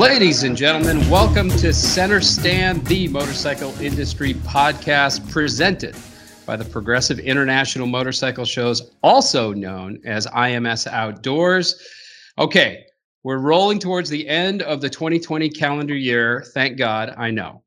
[0.00, 5.94] Ladies and gentlemen, welcome to Center Stand, the motorcycle industry podcast presented
[6.46, 11.86] by the Progressive International Motorcycle Shows, also known as IMS Outdoors.
[12.38, 12.86] Okay,
[13.24, 16.46] we're rolling towards the end of the 2020 calendar year.
[16.54, 17.62] Thank God, I know.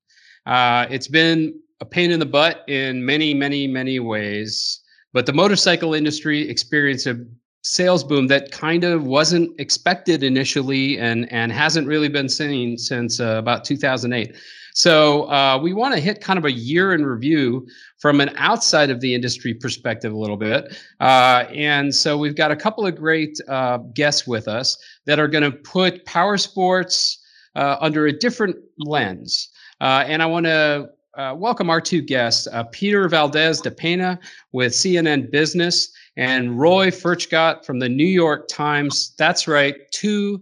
[0.48, 4.82] Uh, it's been a pain in the butt in many, many, many ways,
[5.14, 7.28] but the motorcycle industry experienced a
[7.64, 13.22] sales boom that kind of wasn't expected initially and and hasn't really been seen since
[13.22, 14.36] uh, about 2008
[14.76, 17.66] so uh, we want to hit kind of a year in review
[18.00, 22.52] from an outside of the industry perspective a little bit uh, and so we've got
[22.52, 27.24] a couple of great uh, guests with us that are going to put power sports
[27.56, 29.50] uh, under a different lens
[29.80, 30.90] uh, and i want to
[31.36, 34.20] welcome our two guests peter Valdes-Dapena
[34.52, 39.14] with cnn business and Roy Furchgott from the New York Times.
[39.18, 40.42] That's right, two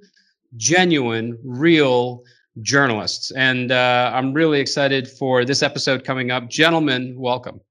[0.58, 2.24] genuine, real
[2.62, 3.32] journalists.
[3.32, 6.50] And uh, I'm really excited for this episode coming up.
[6.50, 7.62] Gentlemen, welcome.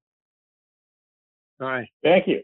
[1.61, 1.87] Hi.
[2.03, 2.41] Thank you.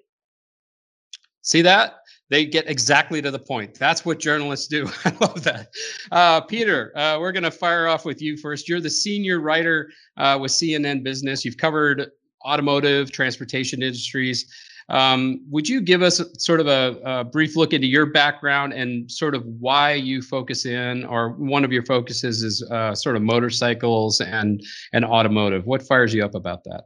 [1.42, 1.96] See that?
[2.30, 3.76] They get exactly to the point.
[3.76, 4.90] That's what journalists do.
[5.06, 5.70] I love that.
[6.12, 8.68] Uh, Peter, uh, we're going to fire off with you first.
[8.68, 11.46] You're the senior writer uh, with CNN Business.
[11.46, 12.12] You've covered
[12.46, 14.53] automotive, transportation industries.
[14.90, 19.12] Um, would you give us sort of a, a, brief look into your background and
[19.12, 23.22] sort of why you focus in, or one of your focuses is uh, sort of
[23.22, 25.66] motorcycles and and automotive?
[25.66, 26.86] What fires you up about that?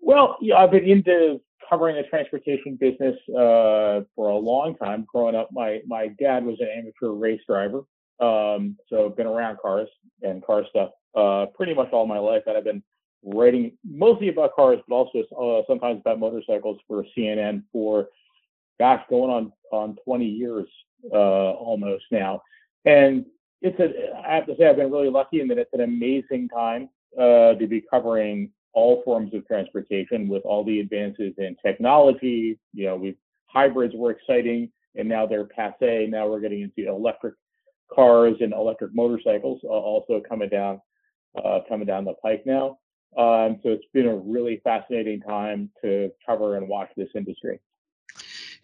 [0.00, 5.06] Well, yeah, I've been into covering the transportation business uh, for a long time.
[5.10, 7.78] Growing up, my my dad was an amateur race driver,
[8.20, 9.88] um, so I've been around cars
[10.22, 12.42] and car stuff uh, pretty much all my life.
[12.46, 12.82] And I've been
[13.24, 18.08] writing mostly about cars, but also uh, sometimes about motorcycles for CNN for,
[18.78, 20.66] gosh, going on on 20 years
[21.12, 21.16] uh,
[21.52, 22.42] almost now.
[22.84, 23.26] And
[23.62, 26.48] it's a, I have to say, I've been really lucky in that it's an amazing
[26.48, 32.58] time uh, to be covering all forms of transportation with all the advances in technology.
[32.74, 36.06] You know, we've hybrids were exciting, and now they're passe.
[36.08, 37.34] Now we're getting into electric
[37.92, 40.80] cars and electric motorcycles uh, also coming down
[41.42, 42.78] uh, coming down the pike now.
[43.16, 47.60] Um, so it's been a really fascinating time to cover and watch this industry.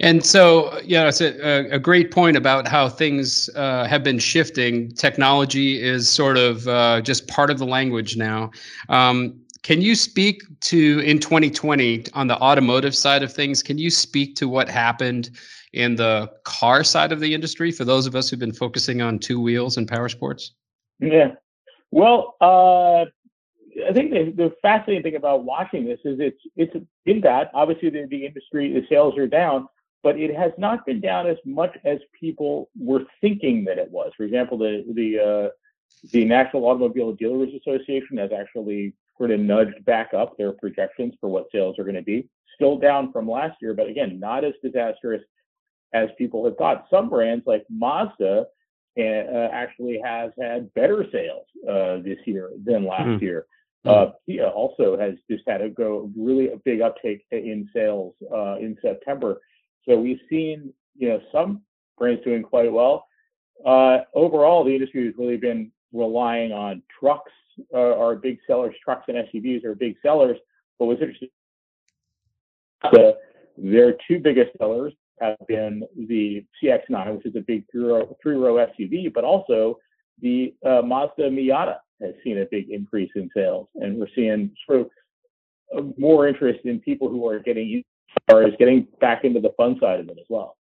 [0.01, 4.91] And so, yeah, it's a, a great point about how things uh, have been shifting.
[4.93, 8.51] Technology is sort of uh, just part of the language now.
[8.89, 13.63] Um, can you speak to in 2020 on the automotive side of things?
[13.63, 15.31] Can you speak to what happened
[15.73, 19.19] in the car side of the industry for those of us who've been focusing on
[19.19, 20.53] two wheels and power sports?
[20.99, 21.35] Yeah.
[21.93, 23.05] Well, uh,
[23.89, 27.51] I think the, the, fascinating thing about watching this is it's it's been bad.
[27.55, 29.69] Obviously, the, the industry, the sales are down,
[30.03, 34.13] but it has not been down as much as people were thinking that it was.
[34.17, 35.49] For example, the the uh,
[36.11, 41.29] the National Automobile Dealers Association has actually sort of nudged back up their projections for
[41.29, 42.29] what sales are going to be.
[42.55, 45.23] Still down from last year, but again, not as disastrous
[45.93, 46.87] as people had thought.
[46.91, 48.47] Some brands like Mazda
[48.99, 53.25] uh, actually has had better sales uh, this year than last mm-hmm.
[53.25, 53.47] year.
[53.85, 58.57] Uh, Kia also has just had a go really a big uptake in sales uh,
[58.57, 59.41] in September.
[59.89, 61.63] So we've seen you know some
[61.99, 63.07] brands doing quite well.
[63.67, 67.33] Uh, overall, the industry has really been relying on trucks
[67.75, 68.75] uh, are big sellers.
[68.85, 70.39] Trucks and SUVs are big sellers.
[70.79, 71.29] But what's interesting,
[72.93, 73.17] the,
[73.57, 79.13] their two biggest sellers have been the CX-9, which is a big three-row, three-row SUV,
[79.13, 79.79] but also
[80.21, 84.81] the uh, Mazda Miata has seen a big increase in sales, and we're seeing sort
[84.81, 84.91] of
[85.77, 87.83] uh, more interest in people who are getting
[88.31, 90.57] cars, getting back into the fun side of it as well.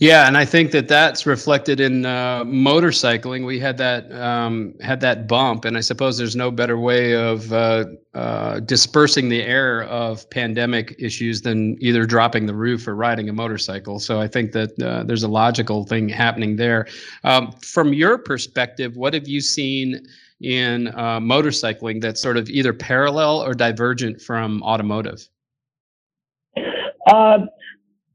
[0.00, 3.44] Yeah, and I think that that's reflected in uh, motorcycling.
[3.44, 7.52] We had that um, had that bump, and I suppose there's no better way of
[7.52, 13.28] uh, uh, dispersing the air of pandemic issues than either dropping the roof or riding
[13.28, 13.98] a motorcycle.
[13.98, 16.86] So I think that uh, there's a logical thing happening there.
[17.24, 20.06] Um, from your perspective, what have you seen
[20.40, 25.28] in uh, motorcycling that's sort of either parallel or divergent from automotive?
[27.12, 27.48] Um,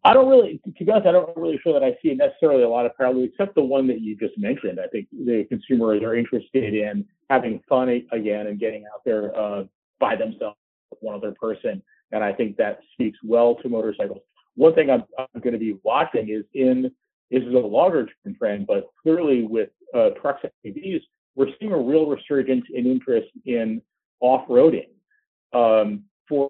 [0.05, 2.69] I don't really, to be honest, I don't really feel that I see necessarily a
[2.69, 4.79] lot of parallels, except the one that you just mentioned.
[4.83, 9.63] I think the consumers are interested in having fun again and getting out there uh,
[9.99, 10.57] by themselves
[10.91, 14.19] with one other person, and I think that speaks well to motorcycles.
[14.55, 16.91] One thing I'm, I'm going to be watching is in
[17.31, 21.01] this is a longer term trend, but clearly with uh, trucks and AVs,
[21.35, 23.81] we're seeing a real resurgence in interest in
[24.19, 24.89] off-roading.
[25.53, 26.47] Um, for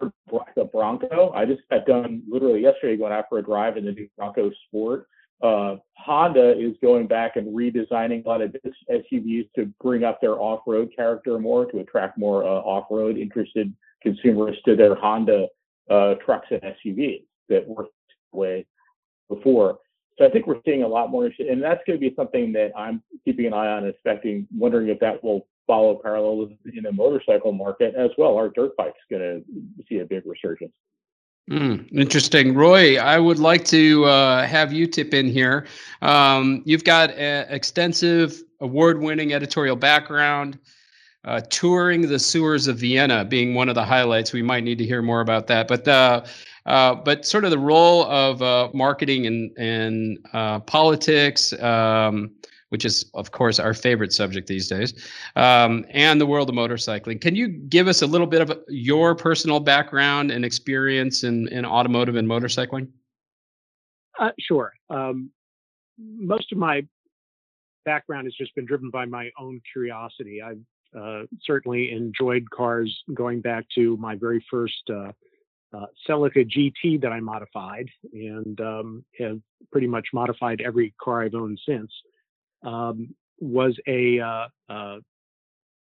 [0.56, 1.31] the Bronco.
[1.34, 4.52] I just got done literally yesterday going out for a drive in the new Bronco
[4.68, 5.08] Sport.
[5.44, 8.56] uh, Honda is going back and redesigning a lot of
[8.90, 14.56] SUVs to bring up their off-road character more to attract more uh, off-road interested consumers
[14.66, 15.48] to their Honda
[15.90, 17.88] uh, trucks and SUVs that were
[18.31, 18.66] way
[19.30, 19.80] before.
[20.18, 22.72] So I think we're seeing a lot more, and that's going to be something that
[22.78, 27.51] I'm keeping an eye on, expecting, wondering if that will follow parallels in the motorcycle
[27.51, 28.36] market as well.
[28.36, 30.74] Our dirt bike's going to see a big resurgence.
[31.50, 32.98] Mm, interesting, Roy.
[32.98, 35.68] I would like to uh, have you tip in here.
[36.01, 40.57] Um, you've got an extensive, award-winning editorial background.
[41.25, 44.33] Uh, touring the sewers of Vienna being one of the highlights.
[44.33, 45.69] We might need to hear more about that.
[45.69, 46.25] But uh,
[46.66, 52.31] uh, but sort of the role of uh, marketing and and uh, politics, um,
[52.74, 57.22] which is of course our favorite subject these days, um, and the world of motorcycling.
[57.22, 61.66] Can you give us a little bit of your personal background and experience in in
[61.66, 62.88] automotive and motorcycling?
[64.20, 64.74] Uh, sure.
[64.90, 65.30] Um,
[66.00, 66.81] most of my
[67.86, 70.42] background has just been driven by my own curiosity.
[70.42, 70.66] I've
[71.00, 75.12] uh, certainly enjoyed cars going back to my very first uh,
[75.78, 79.40] uh, Celica GT that I modified and um, have
[79.72, 81.92] pretty much modified every car I've owned since.
[82.63, 84.98] Um, was a uh, uh,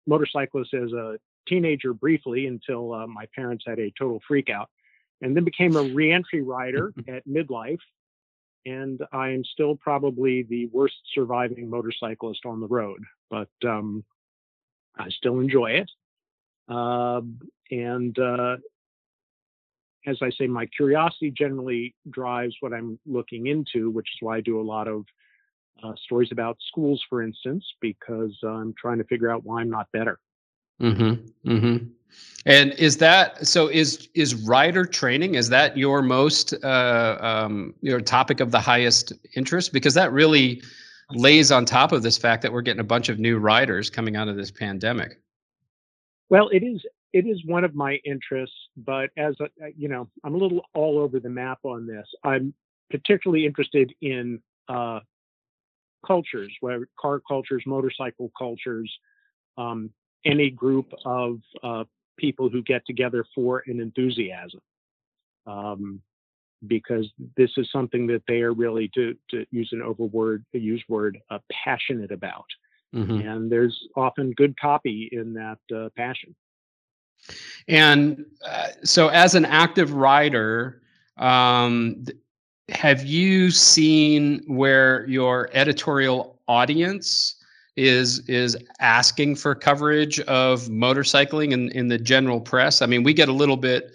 [0.06, 1.18] motorcyclist as a
[1.48, 4.68] teenager briefly until uh, my parents had a total freak out,
[5.22, 7.78] and then became a reentry rider at midlife.
[8.66, 12.98] And I am still probably the worst surviving motorcyclist on the road,
[13.30, 14.04] but um,
[14.96, 15.90] I still enjoy it.
[16.68, 17.20] Uh,
[17.70, 18.56] and uh,
[20.04, 24.40] as I say, my curiosity generally drives what I'm looking into, which is why I
[24.40, 25.04] do a lot of
[25.82, 29.88] uh, stories about schools, for instance, because I'm trying to figure out why I'm not
[29.92, 30.18] better.
[30.80, 31.50] Mm-hmm.
[31.50, 31.86] Mm-hmm.
[32.44, 33.68] And is that so?
[33.68, 39.12] Is is rider training is that your most uh, um, your topic of the highest
[39.34, 39.72] interest?
[39.72, 40.62] Because that really
[41.10, 44.16] lays on top of this fact that we're getting a bunch of new riders coming
[44.16, 45.18] out of this pandemic.
[46.28, 50.34] Well, it is it is one of my interests, but as a, you know, I'm
[50.34, 52.06] a little all over the map on this.
[52.22, 52.54] I'm
[52.90, 55.00] particularly interested in uh,
[56.06, 58.92] cultures, where car cultures, motorcycle cultures,
[59.58, 59.90] um,
[60.24, 61.84] any group of uh,
[62.18, 64.60] people who get together for an enthusiasm.
[65.46, 66.00] Um,
[66.66, 67.06] because
[67.36, 71.18] this is something that they are really, to, to use an overword, a use word,
[71.30, 72.46] uh, passionate about.
[72.94, 73.28] Mm-hmm.
[73.28, 76.34] And there's often good copy in that uh, passion.
[77.68, 80.82] And uh, so, as an active rider,
[81.16, 82.04] um,
[82.70, 87.34] have you seen where your editorial audience
[87.76, 92.82] is is asking for coverage of motorcycling in, in the general press?
[92.82, 93.92] I mean, we get a little bit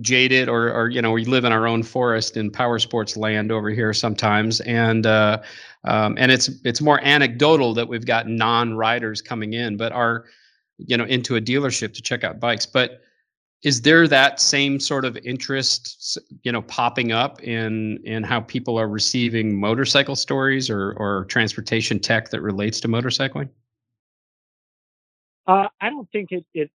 [0.00, 3.50] jaded or or you know we live in our own forest in power sports land
[3.50, 5.40] over here sometimes and uh,
[5.84, 10.26] um, and it's it's more anecdotal that we've got non-riders coming in but are
[10.76, 13.00] you know into a dealership to check out bikes but
[13.66, 18.78] is there that same sort of interest you know popping up in in how people
[18.78, 23.48] are receiving motorcycle stories or or transportation tech that relates to motorcycling?
[25.48, 26.70] Uh, i don't think it, it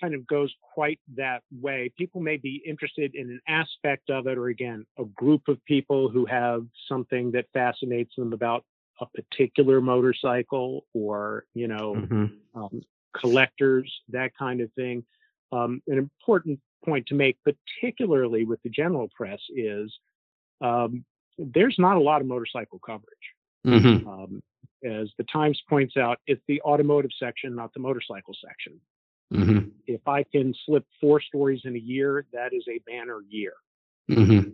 [0.00, 1.90] kind of goes quite that way.
[1.96, 6.10] People may be interested in an aspect of it or again a group of people
[6.10, 8.62] who have something that fascinates them about
[9.00, 12.58] a particular motorcycle or you know mm-hmm.
[12.58, 12.82] um,
[13.14, 15.04] collectors that kind of thing
[15.52, 19.92] um, an important point to make, particularly with the general press, is
[20.60, 21.04] um,
[21.38, 23.06] there's not a lot of motorcycle coverage.
[23.66, 24.08] Mm-hmm.
[24.08, 24.42] Um,
[24.84, 28.80] as the Times points out, it's the automotive section, not the motorcycle section.
[29.32, 29.68] Mm-hmm.
[29.86, 33.54] If I can slip four stories in a year, that is a banner year.
[34.10, 34.50] Mm-hmm.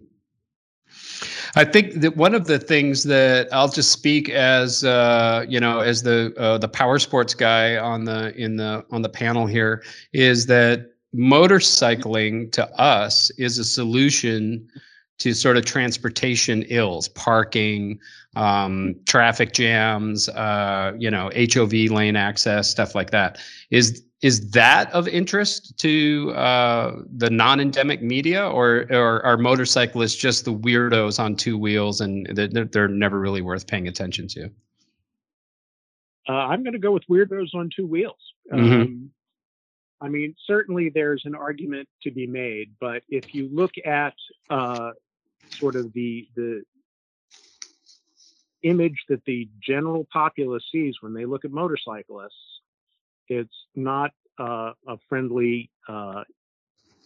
[1.55, 5.81] I think that one of the things that I'll just speak as uh, you know
[5.81, 9.83] as the uh, the power sports guy on the in the on the panel here
[10.13, 14.67] is that motorcycling to us is a solution
[15.19, 18.01] to sort of transportation ills, parking,
[18.35, 23.39] um, traffic jams, uh, you know, HOV lane access, stuff like that.
[23.71, 30.45] Is is that of interest to uh, the non-endemic media, or, or are motorcyclists just
[30.45, 34.49] the weirdos on two wheels and they're, they're never really worth paying attention to?
[36.29, 38.17] Uh, I'm going to go with weirdos on two wheels.
[38.53, 38.81] Mm-hmm.
[38.83, 39.11] Um,
[40.01, 44.15] I mean, certainly there's an argument to be made, but if you look at
[44.51, 44.91] uh,
[45.51, 46.63] sort of the the
[48.63, 52.62] image that the general populace sees when they look at motorcyclists,
[53.29, 56.23] it's not uh, a friendly, uh,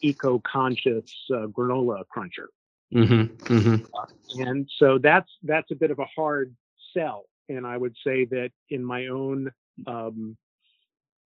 [0.03, 2.51] eco-conscious uh, granola cruncher.
[2.95, 3.53] Mm-hmm.
[3.53, 4.41] Mm-hmm.
[4.41, 6.55] and so that's that's a bit of a hard
[6.95, 7.25] sell.
[7.49, 9.51] And I would say that in my own
[9.89, 10.37] um,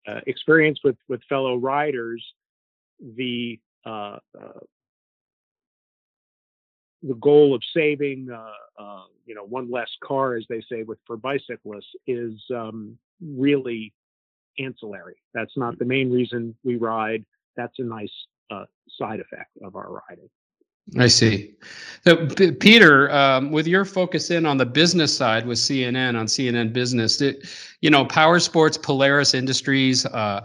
[0.06, 2.24] uh, experience with with fellow riders,
[3.00, 4.60] the uh, uh,
[7.02, 10.98] the goal of saving, uh, uh, you know, one less car, as they say, with
[11.06, 13.92] for bicyclists, is um, really
[14.62, 15.16] ancillary.
[15.34, 17.24] That's not the main reason we ride.
[17.56, 18.12] That's a nice
[18.50, 18.64] uh,
[18.98, 20.28] side effect of our riding.
[20.98, 21.54] I see.
[22.04, 26.26] So, P- Peter, um, with your focus in on the business side with CNN on
[26.26, 27.46] CNN Business, it,
[27.80, 30.44] you know, Power Sports, Polaris Industries, uh,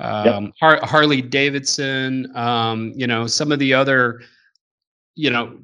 [0.00, 0.52] um, yep.
[0.60, 4.20] Har- Harley Davidson, um, you know, some of the other,
[5.14, 5.58] you know,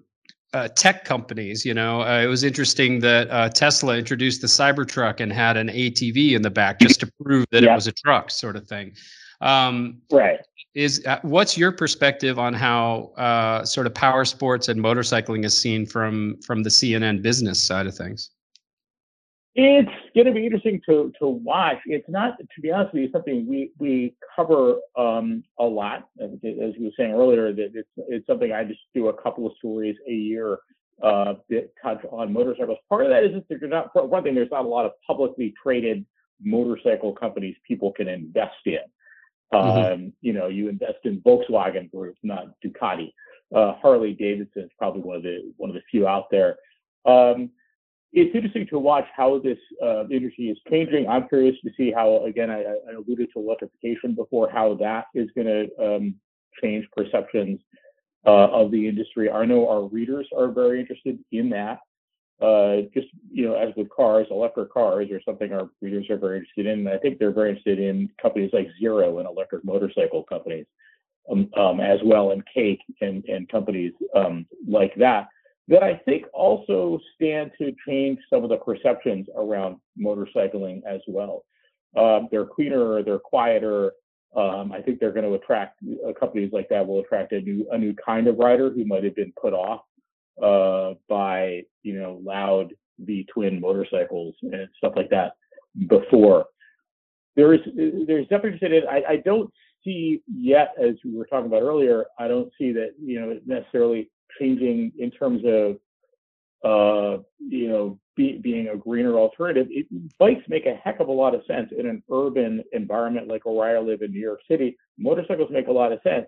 [0.52, 1.64] uh, tech companies.
[1.64, 5.68] You know, uh, it was interesting that uh, Tesla introduced the Cybertruck and had an
[5.68, 7.72] ATV in the back just to prove that yeah.
[7.72, 8.92] it was a truck, sort of thing.
[9.40, 10.40] Um, right.
[10.74, 15.56] Is uh, what's your perspective on how uh, sort of power sports and motorcycling is
[15.56, 18.30] seen from from the CNN business side of things?
[19.54, 21.76] It's going to be interesting to to watch.
[21.84, 26.08] It's not, to be honest with you, something we we cover um, a lot.
[26.20, 29.52] As, you were saying earlier, that it's it's something I just do a couple of
[29.58, 30.58] stories a year
[31.02, 32.78] uh, that touch on motorcycles.
[32.88, 34.34] Part of that is that there's not one thing.
[34.34, 36.06] There's not a lot of publicly traded
[36.42, 38.78] motorcycle companies people can invest in.
[39.52, 39.92] Mm-hmm.
[39.92, 43.12] Um, you know, you invest in Volkswagen Group, not Ducati.
[43.54, 46.56] Uh, Harley Davidson is probably one of the one of the few out there.
[47.04, 47.50] Um,
[48.12, 51.08] it's interesting to watch how this uh, industry is changing.
[51.08, 55.30] I'm curious to see how, again, I, I alluded to electrification before, how that is
[55.34, 56.14] going to um,
[56.62, 57.58] change perceptions
[58.26, 59.30] uh, of the industry.
[59.30, 61.78] I know our readers are very interested in that.
[62.40, 66.38] Uh, just you know, as with cars, electric cars are something our readers are very
[66.38, 66.88] interested in.
[66.88, 70.66] I think they're very interested in companies like Zero and electric motorcycle companies,
[71.30, 75.28] um, um, as well, and Cake and and companies um, like that
[75.68, 81.44] that I think also stand to change some of the perceptions around motorcycling as well.
[81.96, 83.92] Um, they're cleaner, they're quieter.
[84.34, 87.66] Um, I think they're going to attract uh, companies like that will attract a new
[87.70, 89.82] a new kind of rider who might have been put off
[90.42, 95.32] uh, by you know loud V twin motorcycles and stuff like that
[95.86, 96.46] before.
[97.36, 99.50] There is there's definitely I, I don't
[99.84, 104.10] see yet, as we were talking about earlier, I don't see that you know necessarily
[104.38, 105.76] changing in terms of
[106.64, 109.66] uh, you know be, being a greener alternative.
[109.70, 109.86] It,
[110.18, 113.76] bikes make a heck of a lot of sense in an urban environment like where
[113.76, 114.76] I live in New York City.
[114.98, 116.26] Motorcycles make a lot of sense.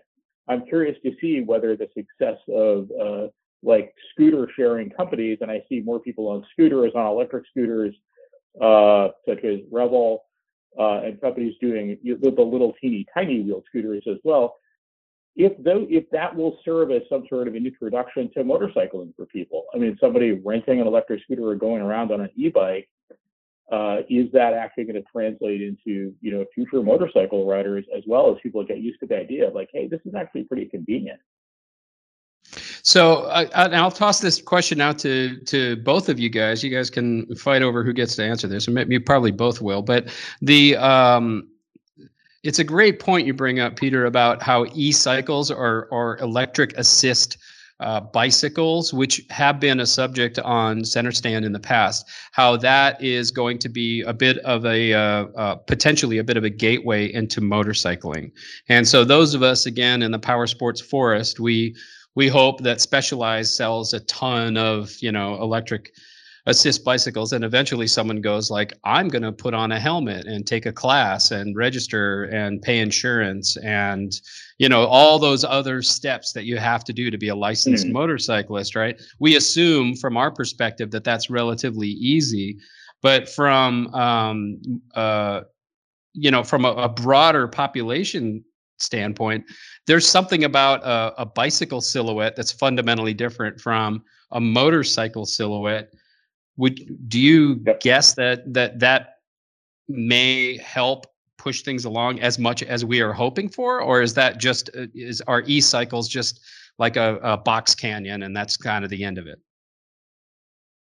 [0.49, 3.29] I'm curious to see whether the success of uh,
[3.63, 7.95] like scooter sharing companies, and I see more people on scooters, on electric scooters,
[8.61, 10.25] uh, such as Revel,
[10.79, 14.57] uh, and companies doing the, the little teeny tiny wheel scooters as well
[15.37, 19.26] if though if that will serve as some sort of an introduction to motorcycling for
[19.26, 19.64] people.
[19.75, 22.88] I mean, somebody renting an electric scooter or going around on an e-bike,
[23.73, 28.31] uh, is that actually going to translate into you know future motorcycle riders as well
[28.31, 31.21] as people get used to the idea of like, hey, this is actually pretty convenient.
[32.83, 36.62] So uh, I'll toss this question out to to both of you guys.
[36.62, 39.83] You guys can fight over who gets to answer this, and you probably both will.
[39.83, 41.49] But the um,
[42.45, 47.39] it's a great point you bring up, Peter, about how e-cycles or or electric assist
[47.81, 53.03] uh, bicycles, which have been a subject on center stand in the past, how that
[53.03, 56.51] is going to be a bit of a uh, uh, potentially a bit of a
[56.51, 58.31] gateway into motorcycling.
[58.69, 61.75] And so those of us again in the power sports forest, we
[62.15, 65.95] we hope that Specialized sells a ton of you know electric
[66.47, 70.47] assist bicycles and eventually someone goes like i'm going to put on a helmet and
[70.47, 74.21] take a class and register and pay insurance and
[74.59, 77.87] you know all those other steps that you have to do to be a licensed
[77.87, 77.95] mm-hmm.
[77.95, 82.59] motorcyclist right we assume from our perspective that that's relatively easy
[83.01, 84.61] but from um,
[84.95, 85.43] uh,
[86.15, 88.45] you know from a, a broader population
[88.79, 89.45] standpoint,
[89.87, 95.93] there's something about a, a, bicycle silhouette that's fundamentally different from a motorcycle silhouette
[96.57, 97.81] would do you yep.
[97.81, 99.17] guess that that that
[99.89, 101.07] may help
[101.37, 104.87] push things along as much as we are hoping for, or is that just uh,
[104.95, 106.41] is our e cycles just
[106.79, 109.39] like a, a box canyon and that's kind of the end of it?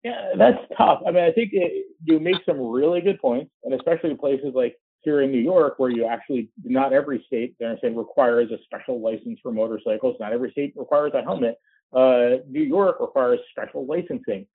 [0.03, 1.03] Yeah, that's tough.
[1.07, 4.77] I mean, I think it, you make some really good points, and especially places like
[5.03, 9.01] here in New York, where you actually not every state, I understand, requires a special
[9.01, 10.17] license for motorcycles.
[10.19, 11.57] Not every state requires a helmet.
[11.93, 14.47] Uh, New York requires special licensing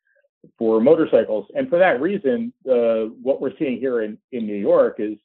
[0.57, 1.47] for motorcycles.
[1.55, 5.17] And for that reason, uh, what we're seeing here in, in New York is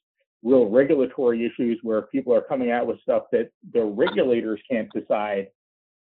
[0.43, 5.47] real regulatory issues where people are coming out with stuff that the regulators can't decide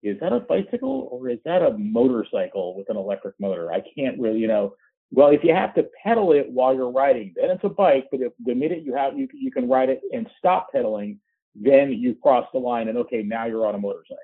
[0.03, 3.71] is that a bicycle or is that a motorcycle with an electric motor?
[3.71, 4.73] I can't really, you know.
[5.13, 8.07] Well, if you have to pedal it while you're riding, then it's a bike.
[8.09, 11.19] But if the minute you have you you can ride it and stop pedaling,
[11.53, 14.17] then you cross the line and okay, now you're on a motorcycle.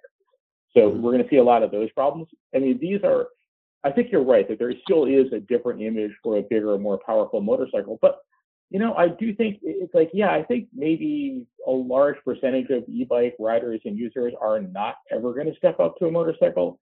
[0.74, 1.02] So mm-hmm.
[1.02, 2.30] we're going to see a lot of those problems.
[2.56, 3.28] I mean, these are.
[3.84, 7.00] I think you're right that there still is a different image for a bigger, more
[7.06, 8.20] powerful motorcycle, but
[8.70, 12.84] you know, I do think it's like, yeah, I think maybe a large percentage of
[12.90, 16.80] e-bike riders and users are not ever going to step up to a motorcycle.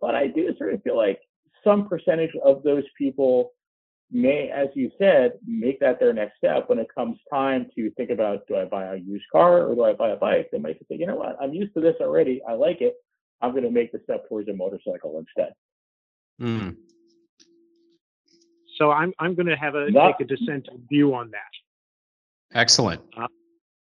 [0.00, 1.20] But I do sort of feel like
[1.62, 3.52] some percentage of those people
[4.10, 8.10] may, as you said, make that their next step when it comes time to think
[8.10, 10.48] about do I buy a used car or do I buy a bike?
[10.50, 12.40] They might say, you know what, I'm used to this already.
[12.48, 12.94] I like it.
[13.40, 15.52] I'm going to make the step towards a motorcycle instead.
[16.40, 16.76] Mm.
[18.78, 22.58] So I'm I'm going to have a Not, take a dissenting view on that.
[22.58, 23.02] Excellent.
[23.16, 23.26] Uh,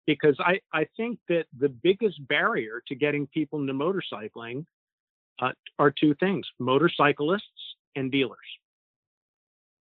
[0.07, 4.65] because I I think that the biggest barrier to getting people into motorcycling
[5.41, 8.39] uh, are two things: motorcyclists and dealers.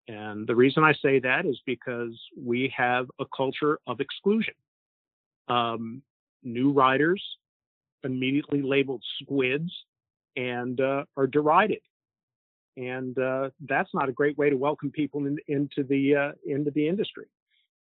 [0.08, 4.53] And the reason I say that is because we have a culture of exclusion.
[5.48, 6.01] Um,
[6.44, 7.24] new riders
[8.03, 9.72] immediately labeled squids
[10.36, 11.82] and uh, are derided
[12.77, 16.71] and uh, that's not a great way to welcome people in, into the uh, into
[16.71, 17.25] the industry.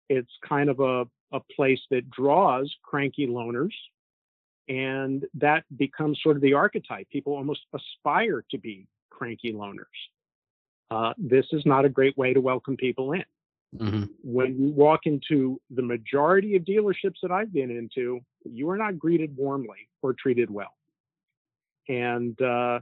[0.08, 3.72] It's kind of a a place that draws cranky loners,
[4.68, 7.08] and that becomes sort of the archetype.
[7.10, 9.84] People almost aspire to be cranky loners.
[10.90, 13.24] Uh, this is not a great way to welcome people in.
[13.76, 14.04] Mm-hmm.
[14.22, 18.98] When you walk into the majority of dealerships that I've been into, you are not
[18.98, 20.74] greeted warmly or treated well.
[21.88, 22.80] And uh,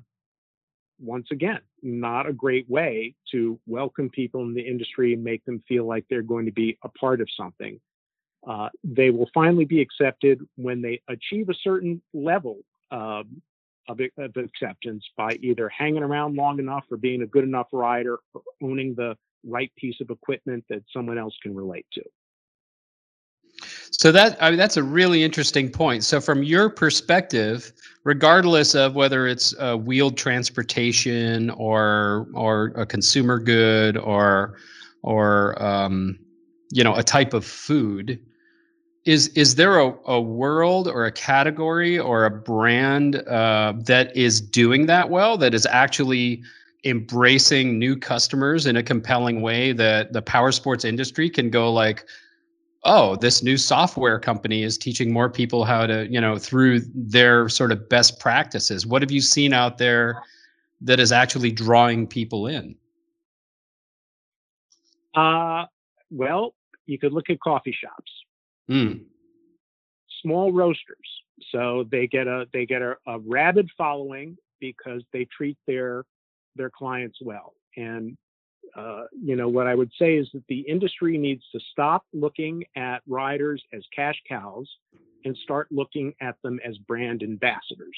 [1.01, 5.63] once again, not a great way to welcome people in the industry and make them
[5.67, 7.81] feel like they're going to be a part of something.
[8.47, 12.59] Uh, they will finally be accepted when they achieve a certain level
[12.91, 13.43] um,
[13.89, 18.19] of, of, acceptance by either hanging around long enough or being a good enough rider
[18.33, 22.03] or owning the right piece of equipment that someone else can relate to.
[23.91, 26.05] So that I mean that's a really interesting point.
[26.05, 27.73] So from your perspective,
[28.05, 34.57] regardless of whether it's a wheeled transportation or or a consumer good or
[35.03, 36.19] or um,
[36.71, 38.21] you know a type of food,
[39.05, 44.41] is is there a, a world or a category or a brand uh, that is
[44.41, 46.43] doing that well that is actually
[46.85, 52.07] embracing new customers in a compelling way that the power sports industry can go like
[52.85, 57.49] oh this new software company is teaching more people how to you know through their
[57.49, 58.87] sort of best practices.
[58.87, 60.23] What have you seen out there
[60.81, 62.77] that is actually drawing people in?
[65.15, 65.67] Uh
[66.11, 66.55] well
[66.87, 68.13] you could look at coffee shops.
[68.71, 69.05] Mm.
[70.23, 70.97] small roasters.
[71.51, 76.05] So they get a they get a, a rabid following because they treat their
[76.57, 77.55] their clients well.
[77.77, 78.17] And
[78.77, 82.65] uh, you know, what I would say is that the industry needs to stop looking
[82.77, 84.69] at riders as cash cows
[85.25, 87.97] and start looking at them as brand ambassadors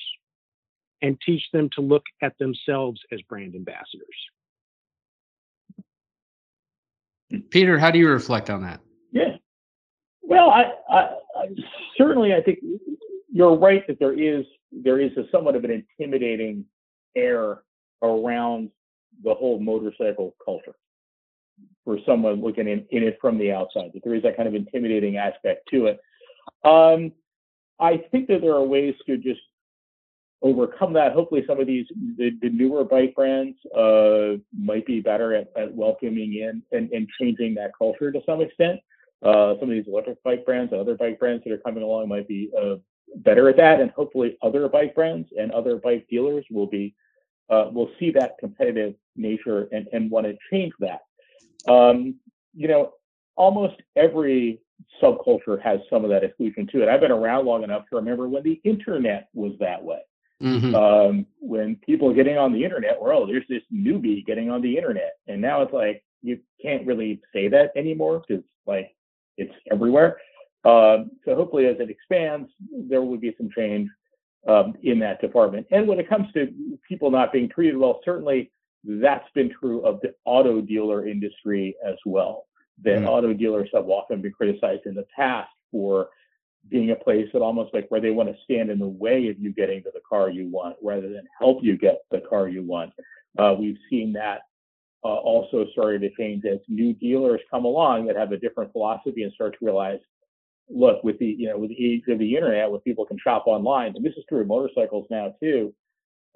[1.02, 4.06] and teach them to look at themselves as brand ambassadors.
[7.50, 8.80] Peter, how do you reflect on that?
[9.10, 9.36] Yeah.
[10.22, 10.98] Well, I, I,
[11.36, 11.48] I
[11.96, 12.58] certainly I think
[13.32, 16.64] you're right that there is there is a somewhat of an intimidating
[17.16, 17.62] air
[18.02, 18.70] around
[19.24, 20.74] the whole motorcycle culture
[21.84, 24.54] for someone looking in, in it from the outside, that there is that kind of
[24.54, 26.00] intimidating aspect to it.
[26.64, 27.12] Um,
[27.80, 29.40] I think that there are ways to just
[30.42, 31.12] overcome that.
[31.12, 35.74] Hopefully, some of these the, the newer bike brands uh, might be better at, at
[35.74, 38.80] welcoming in and, and, changing that culture to some extent.
[39.22, 42.08] Uh, some of these electric bike brands and other bike brands that are coming along
[42.08, 42.74] might be uh,
[43.16, 46.94] better at that, and hopefully, other bike brands and other bike dealers will be
[47.52, 51.00] uh, will see that competitive nature and, and want to change that.
[51.70, 52.16] Um,
[52.54, 52.92] you know,
[53.36, 54.60] almost every
[55.02, 56.88] subculture has some of that exclusion to it.
[56.88, 60.00] I've been around long enough to remember when the internet was that way.
[60.42, 60.74] Mm-hmm.
[60.74, 64.76] Um, when people getting on the internet were, oh, there's this newbie getting on the
[64.76, 65.12] internet.
[65.28, 68.94] And now it's like, you can't really say that anymore because like
[69.36, 70.18] it's everywhere.
[70.64, 72.50] Um, so hopefully as it expands,
[72.88, 73.88] there will be some change
[74.48, 75.66] um, in that department.
[75.70, 76.48] And when it comes to
[76.88, 78.50] people not being treated well, certainly
[78.84, 82.46] that's been true of the auto dealer industry as well.
[82.82, 83.08] That mm.
[83.08, 86.08] auto dealers have often been criticized in the past for
[86.68, 89.38] being a place that almost like where they want to stand in the way of
[89.38, 92.62] you getting to the car you want rather than help you get the car you
[92.62, 92.92] want.
[93.38, 94.42] Uh, we've seen that
[95.04, 99.24] uh, also starting to change as new dealers come along that have a different philosophy
[99.24, 99.98] and start to realize
[100.68, 103.44] look with the you know with the age of the internet, where people can shop
[103.46, 105.74] online, and this is true of motorcycles now too.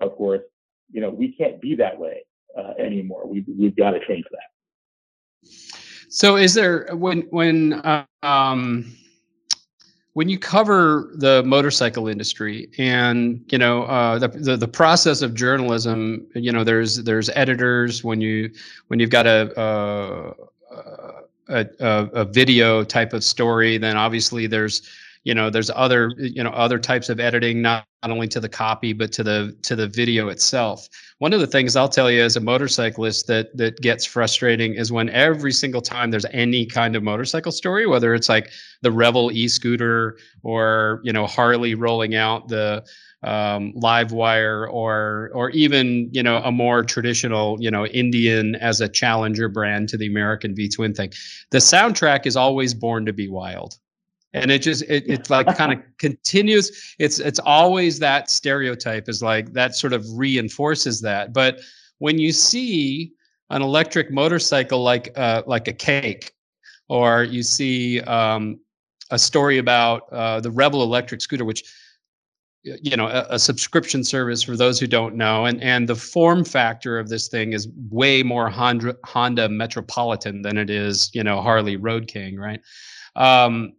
[0.00, 0.42] Of course,
[0.90, 2.24] you know we can't be that way
[2.56, 3.26] uh, anymore.
[3.26, 5.50] We we've got to change that.
[6.08, 8.96] So, is there when when uh, um,
[10.16, 15.34] when you cover the motorcycle industry and you know uh, the, the, the process of
[15.34, 18.50] journalism, you know there's there's editors when you
[18.86, 20.32] when you've got a, a
[20.74, 21.15] a,
[21.48, 24.82] a, a video type of story, then obviously there's
[25.26, 28.48] you know there's other you know other types of editing not, not only to the
[28.48, 30.88] copy but to the to the video itself.
[31.18, 34.92] One of the things i'll tell you as a motorcyclist that that gets frustrating is
[34.92, 38.50] when every single time there's any kind of motorcycle story whether it's like
[38.82, 42.86] the revel e-scooter or you know harley rolling out the
[43.22, 48.88] um, LiveWire or or even you know a more traditional you know indian as a
[48.88, 51.12] challenger brand to the american v twin thing.
[51.50, 53.78] The soundtrack is always born to be wild.
[54.32, 59.22] And it just it, it's like kind of continues it's it's always that stereotype is
[59.22, 61.32] like that sort of reinforces that.
[61.32, 61.60] But
[61.98, 63.12] when you see
[63.50, 66.32] an electric motorcycle like uh, like a cake
[66.88, 68.60] or you see um,
[69.10, 71.64] a story about uh, the Revel electric scooter which
[72.82, 75.44] you know a, a, subscription service for those who don't know.
[75.44, 80.58] And and the form factor of this thing is way more honda honda metropolitan than
[80.58, 82.60] it is you know harley road king right?
[83.14, 83.74] Um,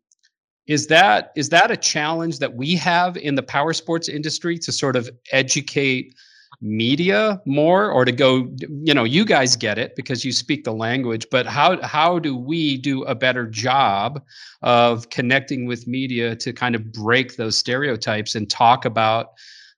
[0.68, 4.72] is that is that a challenge that we have in the power sports industry to
[4.72, 6.14] sort of educate
[6.60, 8.50] media more or to go
[8.84, 12.36] you know you guys get it because you speak the language but how how do
[12.36, 14.20] we do a better job
[14.64, 19.34] of connecting with media to kind of break those stereotypes and talk about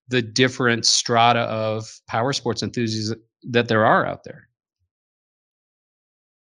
[0.08, 3.13] the different strata of power sports enthusiasts
[3.44, 4.48] that there are out there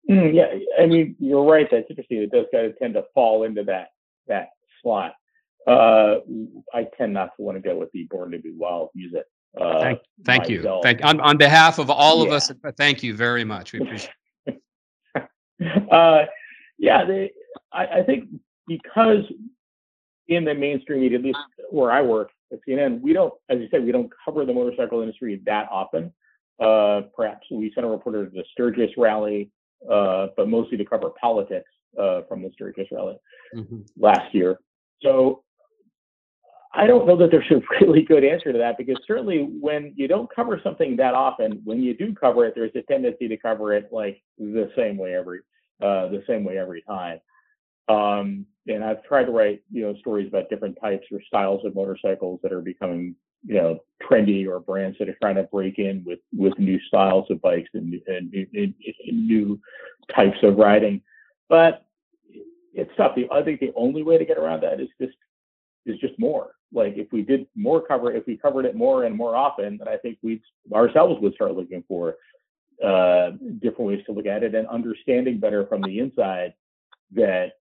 [0.10, 0.48] mm, yeah
[0.84, 3.88] i mean you're right that's interesting it does kind of tend to fall into that
[4.28, 4.50] that
[4.86, 5.14] slot.
[5.68, 6.18] Uh,
[6.74, 9.24] I tend not to want to go with the Born to Be Wild music.
[9.60, 10.80] Uh, thank, thank you.
[10.84, 12.28] Thank on on behalf of all yeah.
[12.28, 12.52] of us.
[12.78, 13.74] Thank you very much.
[13.74, 14.14] We appreciate.
[15.92, 16.26] uh,
[16.78, 17.32] yeah, they,
[17.72, 18.26] I, I think
[18.68, 19.24] because
[20.28, 21.40] in the mainstream media, at least
[21.70, 25.02] where I work at CNN, we don't, as you said, we don't cover the motorcycle
[25.02, 26.12] industry that often.
[26.60, 29.52] Uh, perhaps we sent a reporter to the Sturgis rally,
[29.90, 33.18] uh, but mostly to cover politics uh, from the Sturgis rally
[33.56, 33.80] mm-hmm.
[33.98, 34.60] last year.
[35.02, 35.44] So
[36.78, 40.08] I don't know that there's a really good answer to that because certainly when you
[40.08, 43.74] don't cover something that often, when you do cover it, there's a tendency to cover
[43.74, 45.40] it like the same way every
[45.82, 47.20] uh, the same way every time.
[47.88, 51.76] Um, and I've tried to write you know stories about different types or styles of
[51.76, 56.04] motorcycles that are becoming you know trendy or brands that are trying to break in
[56.06, 59.60] with with new styles of bikes and, and, and, and new
[60.14, 61.02] types of riding.
[61.48, 61.86] But
[62.74, 63.16] it's tough.
[63.32, 65.16] I think the only way to get around that is just
[65.86, 66.55] is just more.
[66.74, 69.88] Like if we did more cover, if we covered it more and more often, then
[69.88, 70.42] I think we
[70.74, 72.16] ourselves would start looking for
[72.84, 76.54] uh, different ways to look at it and understanding better from the inside
[77.12, 77.54] that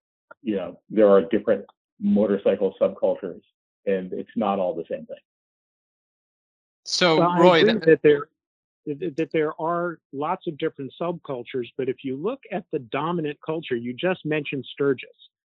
[0.43, 1.65] you know there are different
[2.01, 3.41] motorcycle subcultures
[3.87, 5.17] and it's not all the same thing.
[6.85, 8.29] So well, Roy, that, that there
[8.87, 13.77] that there are lots of different subcultures, but if you look at the dominant culture,
[13.77, 15.09] you just mentioned Sturgis.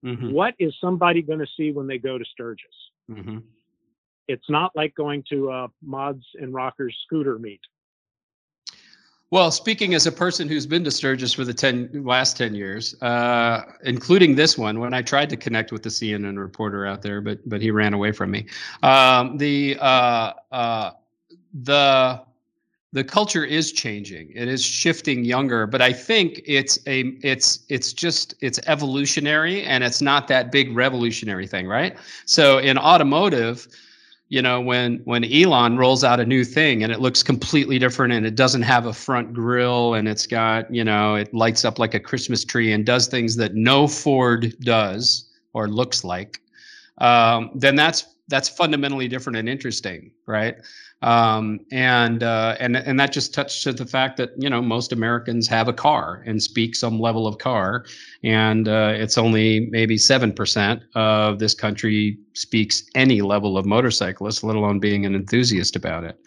[0.05, 0.31] Mm-hmm.
[0.31, 2.65] What is somebody going to see when they go to Sturgis?
[3.10, 3.39] Mm-hmm.
[4.28, 7.62] It's not like going to a mods and rockers scooter meet.
[9.32, 13.00] Well, speaking as a person who's been to Sturgis for the 10 last 10 years,
[13.02, 17.22] uh, including this one, when I tried to connect with the CNN reporter out there,
[17.22, 18.46] but but he ran away from me.
[18.84, 20.91] Um, the uh, uh,
[21.63, 22.22] the
[22.95, 24.31] the culture is changing.
[24.34, 29.84] It is shifting younger but i think it's a it's it's just it's evolutionary and
[29.84, 31.97] it's not that big revolutionary thing right?
[32.25, 33.67] So in automotive
[34.29, 38.13] you know when when elon rolls out a new thing and it looks completely different
[38.13, 41.77] and it doesn't have a front grill and it's got you know it lights up
[41.77, 46.39] like a christmas tree and does things that no ford does or looks like
[46.99, 50.57] um, then that's that's fundamentally different and interesting right
[51.01, 54.91] um, and uh, and and that just touched to the fact that you know most
[54.91, 57.85] Americans have a car and speak some level of car,
[58.23, 64.43] and uh, it's only maybe seven percent of this country speaks any level of motorcyclist,
[64.43, 66.17] let alone being an enthusiast about it.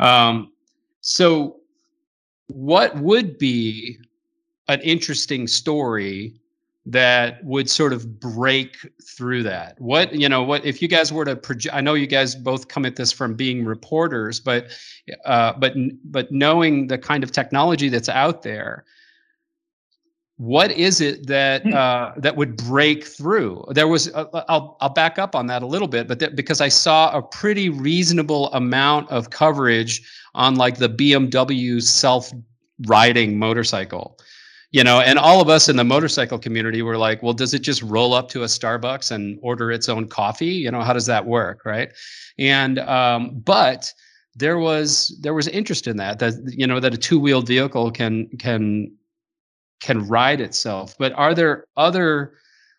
[0.00, 0.52] Um,
[1.00, 1.60] so,
[2.48, 3.98] what would be
[4.68, 6.40] an interesting story
[6.86, 11.24] that would sort of break through that what you know what if you guys were
[11.24, 14.66] to project i know you guys both come at this from being reporters but
[15.24, 15.72] uh, but
[16.04, 18.84] but knowing the kind of technology that's out there
[20.36, 21.74] what is it that hmm.
[21.74, 23.64] uh, that would break through?
[23.70, 26.34] There was uh, uh, I'll I'll back up on that a little bit, but that,
[26.34, 30.02] because I saw a pretty reasonable amount of coverage
[30.34, 32.32] on like the BMW self
[32.86, 34.18] riding motorcycle,
[34.74, 37.60] you know, and all of us in the motorcycle community were like, well, does it
[37.60, 40.46] just roll up to a Starbucks and order its own coffee?
[40.46, 41.92] You know, how does that work, right?
[42.40, 43.94] And um, but
[44.34, 47.92] there was there was interest in that that you know that a two wheeled vehicle
[47.92, 48.90] can can
[49.80, 50.96] can ride itself.
[50.98, 52.32] But are there other,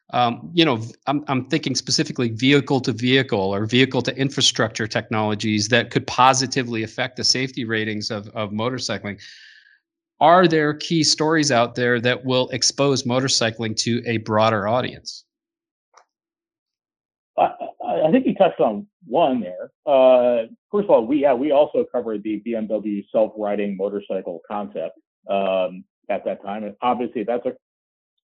[0.10, 5.70] um, you know, I'm, I'm thinking specifically vehicle to vehicle or vehicle to infrastructure technologies
[5.70, 9.22] that could positively affect the safety ratings of, of motorcycling.
[10.20, 15.26] Are there key stories out there that will expose motorcycling to a broader audience?
[17.38, 17.50] I,
[18.06, 19.72] I think you touched on one there.
[19.86, 24.98] Uh, first of all, we yeah we also covered the BMW self-riding motorcycle concept.
[25.30, 26.64] Um, at that time.
[26.64, 27.54] And obviously, that's a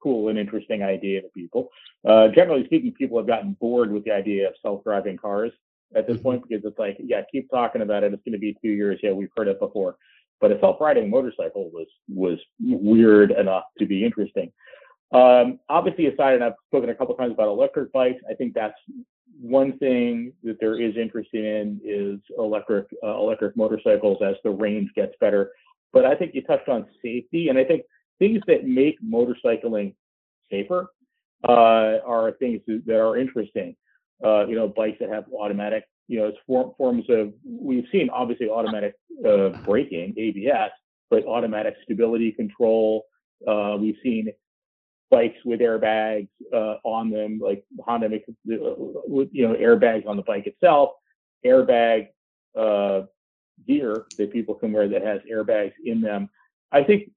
[0.02, 1.68] cool and interesting idea to people.
[2.06, 5.52] Uh, generally speaking, people have gotten bored with the idea of self-driving cars
[5.94, 6.24] at this mm-hmm.
[6.24, 8.12] point because it's like, yeah, keep talking about it.
[8.12, 9.00] It's going to be two years.
[9.02, 9.96] Yeah, we've heard it before.
[10.40, 14.52] But a self-riding motorcycle was was weird enough to be interesting.
[15.12, 18.20] Um, obviously, aside, and I've spoken a couple times about electric bikes.
[18.30, 18.78] I think that's
[19.40, 24.90] one thing that there is interest in is electric uh, electric motorcycles as the range
[24.94, 25.52] gets better.
[25.92, 27.82] But I think you touched on safety, and I think
[28.18, 29.94] things that make motorcycling
[30.50, 30.88] safer
[31.48, 33.76] uh, are things that are interesting.
[34.24, 37.32] Uh, you know, bikes that have automatic, you know, form, forms of.
[37.44, 38.94] We've seen obviously automatic
[39.26, 40.70] uh, braking, ABS,
[41.10, 43.06] but automatic stability control.
[43.46, 44.32] Uh, we've seen
[45.10, 50.22] bikes with airbags uh, on them, like Honda makes, uh, you know airbags on the
[50.22, 50.90] bike itself,
[51.44, 52.08] airbag
[53.66, 56.28] gear that people can wear that has airbags in them.
[56.72, 57.10] I think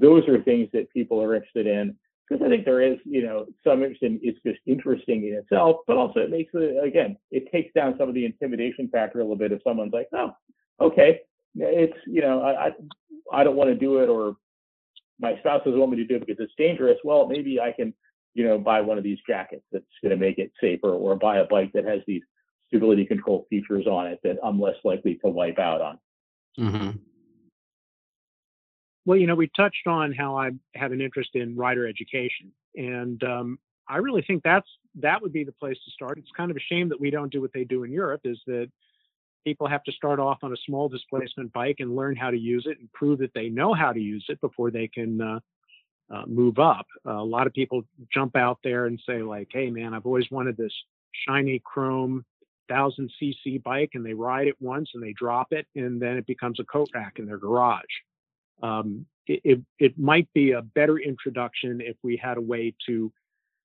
[0.00, 1.96] those are things that people are interested in
[2.28, 5.78] because I think there is, you know, some interest in it's just interesting in itself,
[5.86, 9.22] but also it makes it again, it takes down some of the intimidation factor a
[9.22, 10.32] little bit if someone's like, oh,
[10.80, 11.20] okay,
[11.54, 12.70] it's you know, I I,
[13.32, 14.36] I don't want to do it or
[15.18, 16.98] my spouse doesn't want me to do it because it's dangerous.
[17.04, 17.94] Well, maybe I can,
[18.34, 21.38] you know, buy one of these jackets that's going to make it safer, or buy
[21.38, 22.22] a bike that has these
[22.68, 25.98] stability control features on it that I'm less likely to wipe out on.
[26.58, 26.90] Mm-hmm.
[29.06, 33.22] Well, you know, we touched on how I have an interest in rider education, and
[33.22, 36.18] um, I really think that's that would be the place to start.
[36.18, 38.22] It's kind of a shame that we don't do what they do in Europe.
[38.24, 38.68] Is that
[39.44, 42.66] people have to start off on a small displacement bike and learn how to use
[42.68, 45.38] it and prove that they know how to use it before they can uh,
[46.12, 46.86] uh, move up.
[47.06, 50.28] Uh, a lot of people jump out there and say like, "Hey, man, I've always
[50.32, 50.72] wanted this
[51.28, 52.24] shiny chrome
[52.68, 56.26] thousand cc bike and they ride it once and they drop it and then it
[56.26, 57.84] becomes a coat rack in their garage.
[58.62, 63.12] Um, it, it, might be a better introduction if we had a way to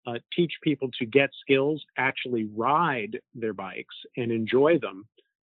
[0.06, 5.06] uh, teach people to get skills, actually ride their bikes and enjoy them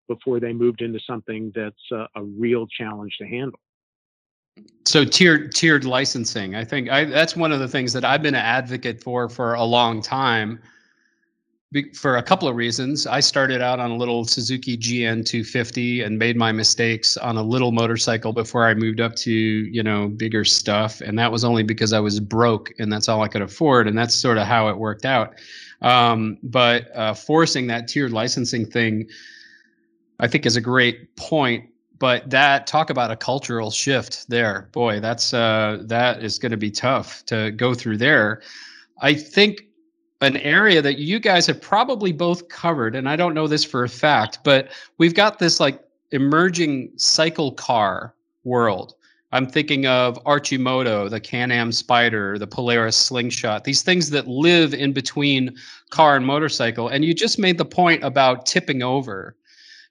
[0.08, 3.60] before they moved into something that's a, a real challenge to handle.
[4.86, 8.36] So tiered tiered licensing, I think I, that's one of the things that I've been
[8.36, 10.60] an advocate for for a long time
[11.94, 13.08] for a couple of reasons.
[13.08, 17.44] I started out on a little Suzuki GN 250 and made my mistakes on a
[17.44, 21.00] little motorcycle before I moved up to, you know, bigger stuff.
[21.00, 23.88] And that was only because I was broke and that's all I could afford.
[23.88, 25.36] And that's sort of how it worked out.
[25.82, 29.08] Um, but uh, forcing that tiered licensing thing,
[30.20, 31.70] I think, is a great point.
[32.00, 36.58] But that talk about a cultural shift there, boy, that's uh, that is going to
[36.58, 38.42] be tough to go through there.
[39.02, 39.68] I think
[40.22, 43.84] an area that you guys have probably both covered, and I don't know this for
[43.84, 48.94] a fact, but we've got this like emerging cycle car world.
[49.34, 54.92] I'm thinking of Arcimoto, the Can-Am Spyder, the Polaris Slingshot, these things that live in
[54.92, 55.56] between
[55.90, 56.90] car and motorcycle.
[56.90, 59.36] And you just made the point about tipping over.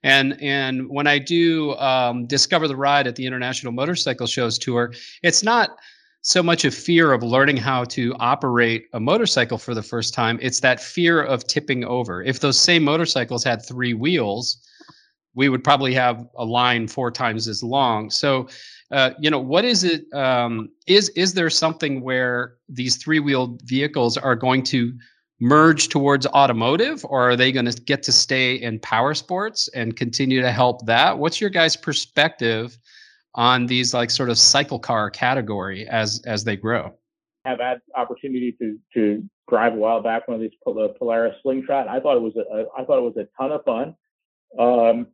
[0.03, 4.93] And and when I do um, discover the ride at the International Motorcycle Shows tour,
[5.21, 5.77] it's not
[6.21, 10.37] so much a fear of learning how to operate a motorcycle for the first time.
[10.41, 12.23] It's that fear of tipping over.
[12.23, 14.57] If those same motorcycles had three wheels,
[15.33, 18.09] we would probably have a line four times as long.
[18.09, 18.47] So,
[18.91, 20.11] uh, you know, what is it?
[20.13, 24.93] Um, is is there something where these three-wheeled vehicles are going to
[25.39, 29.95] merge towards automotive, or are they going to get to stay in power sports and
[29.95, 31.17] continue to help that?
[31.17, 32.77] What's your guys' perspective
[33.35, 36.93] on these like sort of cycle car category as as they grow.
[37.45, 41.87] Have had opportunity to to drive a while back one of these Polaris Slingshot.
[41.87, 43.95] I thought it was a I thought it was a ton of fun.
[44.59, 45.07] Um,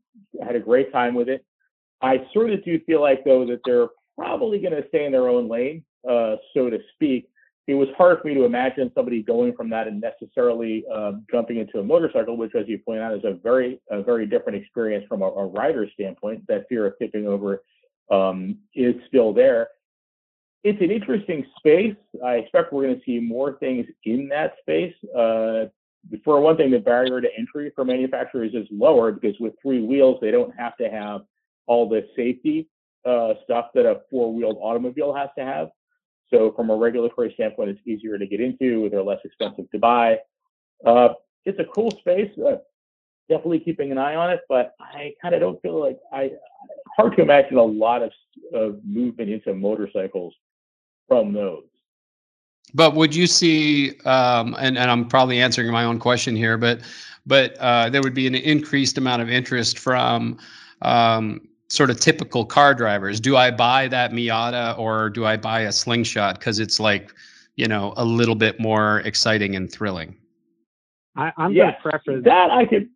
[0.44, 1.46] had a great time with it.
[2.02, 5.28] I sort of do feel like though that they're probably going to stay in their
[5.28, 5.84] own lane.
[6.10, 7.30] uh, so to speak,
[7.68, 11.58] it was hard for me to imagine somebody going from that and necessarily uh, jumping
[11.58, 15.06] into a motorcycle, which, as you point out, is a very a very different experience
[15.08, 16.48] from a, a rider standpoint.
[16.48, 17.62] That fear of tipping over
[18.12, 19.70] um, is still there.
[20.64, 21.96] It's an interesting space.
[22.26, 24.94] I expect we're going to see more things in that space.
[25.16, 25.66] Uh,
[26.24, 30.18] for one thing, the barrier to entry for manufacturers is lower because with three wheels,
[30.22, 31.22] they don't have to have
[31.68, 32.68] all the safety
[33.06, 35.70] uh, stuff that a four-wheeled automobile has to have.
[36.30, 38.90] So from a regulatory standpoint, it's easier to get into.
[38.90, 40.18] They're less expensive to buy.
[40.86, 41.10] Uh,
[41.46, 42.32] it's a cool space.
[42.38, 42.58] Uh,
[43.30, 46.32] definitely keeping an eye on it, but I kind of don't feel like I.
[46.98, 48.12] Hard to imagine a lot of,
[48.54, 50.34] of movement into motorcycles
[51.08, 51.64] from those.
[52.74, 56.82] But would you see, um, and, and I'm probably answering my own question here, but
[57.26, 60.38] but uh, there would be an increased amount of interest from
[60.82, 63.20] um, sort of typical car drivers.
[63.20, 67.14] Do I buy that Miata or do I buy a slingshot because it's like,
[67.58, 70.16] you know, a little bit more exciting and thrilling?
[71.18, 72.50] I, am yes, going to preface that.
[72.50, 72.88] I could,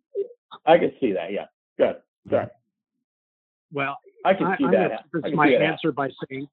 [0.64, 1.32] I could see that.
[1.32, 1.96] Yeah, good.
[2.30, 2.46] Sorry.
[3.72, 5.04] Well, I can see I, that.
[5.14, 6.46] I'm to my answer by saying.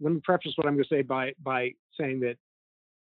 [0.00, 2.36] Let me preface what I'm going to say by by saying that,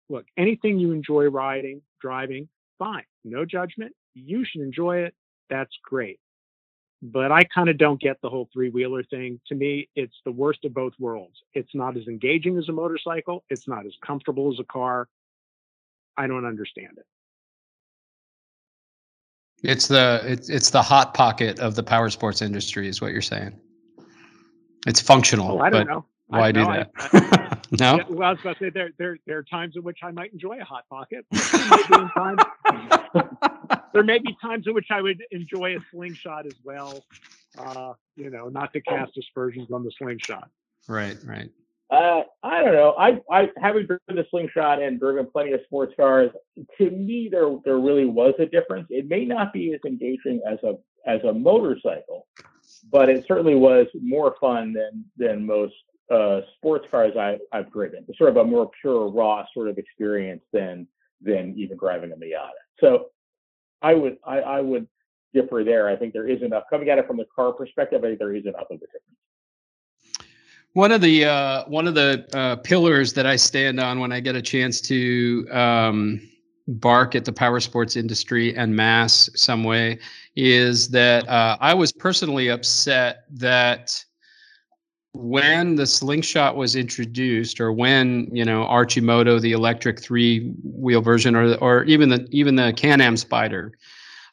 [0.10, 3.94] look, anything you enjoy riding, driving, fine, no judgment.
[4.14, 5.14] You should enjoy it
[5.52, 6.20] that's great.
[7.04, 9.40] But I kind of don't get the whole three wheeler thing.
[9.48, 11.36] To me, it's the worst of both worlds.
[11.54, 15.08] It's not as engaging as a motorcycle, it's not as comfortable as a car.
[16.18, 17.06] I don't understand it.
[19.64, 23.22] It's the it's it's the hot pocket of the power sports industry, is what you're
[23.22, 23.60] saying.
[24.88, 25.52] It's functional.
[25.52, 26.06] Oh, I don't know.
[26.28, 26.92] Why I do that?
[26.98, 27.98] I, I, no.
[27.98, 30.12] Yeah, well, I was about to say there there there are times in which I
[30.12, 31.26] might enjoy a hot pocket.
[33.94, 37.04] there may be times in which I would enjoy a slingshot as well.
[37.58, 40.50] Uh, you know, not to cast aspersions on the slingshot.
[40.88, 41.52] Right, right.
[41.92, 42.96] Uh, I don't know.
[42.98, 46.32] I I haven't driven the slingshot and driven plenty of sports cars.
[46.78, 48.88] To me, there there really was a difference.
[48.90, 52.28] It may not be as engaging as a as a motorcycle,
[52.90, 55.76] but it certainly was more fun than than most
[56.10, 58.06] uh, sports cars I, I've driven.
[58.08, 60.88] It's sort of a more pure, raw sort of experience than
[61.22, 62.52] than even driving a Miata.
[62.80, 63.08] So
[63.82, 64.88] I would I, I would
[65.34, 65.90] differ there.
[65.90, 68.02] I think there is enough coming at it from the car perspective.
[68.04, 69.06] I think there is enough of a difference.
[70.74, 74.22] One of the uh, one of the uh, pillars that I stand on when I
[74.22, 76.22] get a chance to um,
[76.68, 80.00] bark at the power sports industry and mass some way
[80.38, 84.04] is that uh, I was personally upset that
[85.14, 91.36] when the slingshot was introduced or when you know Arcimoto the electric three wheel version
[91.36, 93.72] or or even the even the can-am Spyder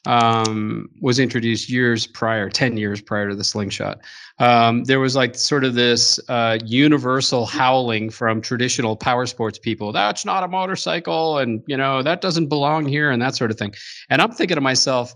[0.05, 3.99] um, was introduced years prior 10 years prior to the slingshot.
[4.39, 9.91] Um, there was like sort of this uh, universal howling from traditional power sports people.
[9.91, 13.57] That's not a motorcycle and you know that doesn't belong here and that sort of
[13.57, 13.73] thing.
[14.09, 15.13] And i'm thinking to myself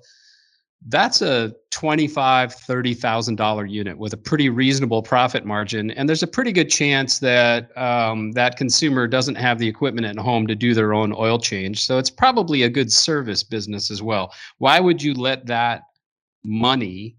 [0.87, 6.23] that's a twenty-five, thirty thousand dollar unit with a pretty reasonable profit margin, and there's
[6.23, 10.55] a pretty good chance that um, that consumer doesn't have the equipment at home to
[10.55, 11.83] do their own oil change.
[11.83, 14.33] So it's probably a good service business as well.
[14.59, 15.81] Why would you let that
[16.43, 17.17] money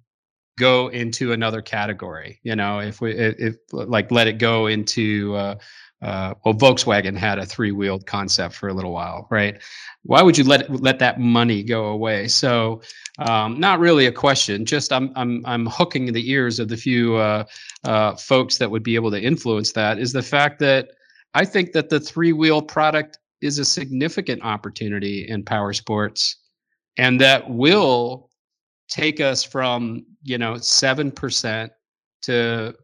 [0.57, 2.39] go into another category?
[2.45, 5.57] You know, if we if like let it go into uh,
[6.05, 9.61] uh, well, Volkswagen had a three-wheeled concept for a little while, right?
[10.03, 12.29] Why would you let let that money go away?
[12.29, 12.83] So,
[13.19, 14.67] um, not really a question.
[14.67, 17.45] Just I'm I'm I'm hooking the ears of the few uh,
[17.85, 19.99] uh, folks that would be able to influence that.
[19.99, 20.91] Is the fact that
[21.33, 26.37] I think that the three-wheel product is a significant opportunity in power sports,
[26.99, 28.31] and that will
[28.89, 31.73] take us from you know seven percent
[32.23, 32.75] to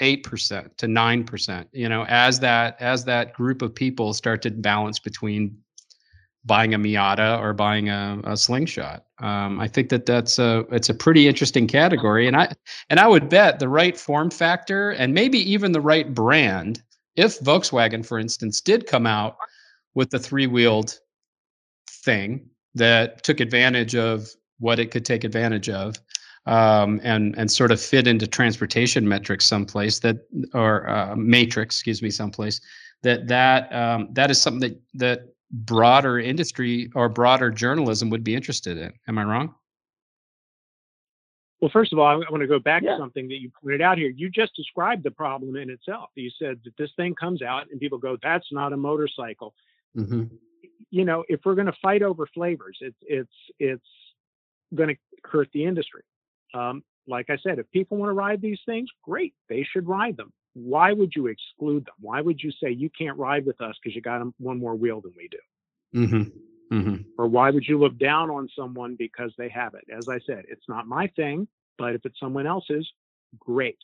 [0.00, 4.98] 8% to 9% you know as that as that group of people start to balance
[4.98, 5.56] between
[6.44, 9.04] buying a miata or buying a, a slingshot.
[9.18, 12.52] Um, i think that that's a it's a pretty interesting category and i
[12.90, 16.82] and i would bet the right form factor and maybe even the right brand
[17.14, 19.36] if volkswagen for instance did come out
[19.94, 20.98] with the three-wheeled
[21.88, 25.96] thing that took advantage of what it could take advantage of
[26.46, 30.18] um, and and sort of fit into transportation metrics someplace that
[30.54, 32.60] or uh, matrix, excuse me, someplace
[33.02, 38.34] that that um, that is something that that broader industry or broader journalism would be
[38.34, 38.92] interested in.
[39.06, 39.54] Am I wrong?
[41.60, 42.92] Well, first of all, I want to go back yeah.
[42.92, 44.10] to something that you pointed out here.
[44.10, 46.10] You just described the problem in itself.
[46.16, 49.54] You said that this thing comes out and people go, "That's not a motorcycle."
[49.96, 50.24] Mm-hmm.
[50.90, 53.86] You know, if we're going to fight over flavors, it's it's it's
[54.74, 56.02] going to hurt the industry.
[56.54, 60.16] Um, like I said, if people want to ride these things, great, they should ride
[60.16, 60.32] them.
[60.54, 61.94] why would you exclude them?
[61.98, 65.00] Why would you say you can't ride with us because you got one more wheel
[65.00, 65.98] than we do?
[65.98, 66.76] Mm-hmm.
[66.76, 67.02] Mm-hmm.
[67.18, 69.84] Or why would you look down on someone because they have it?
[69.94, 71.48] As I said, it's not my thing,
[71.78, 72.88] but if it's someone else's,
[73.38, 73.78] great.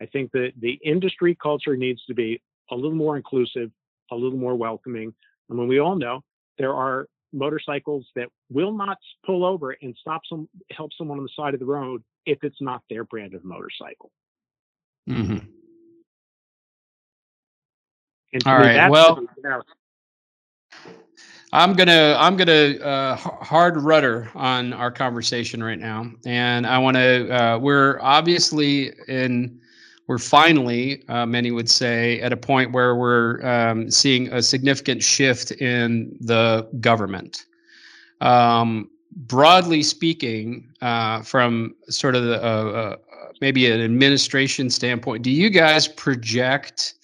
[0.00, 3.70] I think that the industry culture needs to be a little more inclusive,
[4.10, 5.14] a little more welcoming.
[5.50, 6.22] I mean, we all know
[6.58, 11.30] there are motorcycles that will not pull over and stop some help someone on the
[11.36, 14.10] side of the road if it's not their brand of motorcycle.
[15.08, 15.38] Mm-hmm.
[18.46, 18.90] All right.
[18.90, 19.24] Well,
[21.52, 26.96] I'm gonna I'm gonna uh, hard rudder on our conversation right now, and I want
[26.96, 27.30] to.
[27.30, 29.60] Uh, we're obviously in.
[30.06, 35.02] We're finally, uh, many would say, at a point where we're um, seeing a significant
[35.02, 37.46] shift in the government.
[38.20, 42.96] Um, broadly speaking, uh, from sort of the, uh, uh,
[43.40, 46.94] maybe an administration standpoint, do you guys project?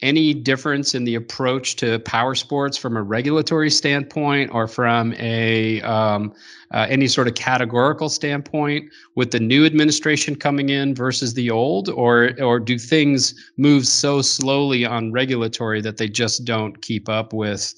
[0.00, 5.80] any difference in the approach to power sports from a regulatory standpoint or from a
[5.82, 6.32] um,
[6.72, 11.88] uh, any sort of categorical standpoint with the new administration coming in versus the old
[11.88, 17.32] or or do things move so slowly on regulatory that they just don't keep up
[17.32, 17.74] with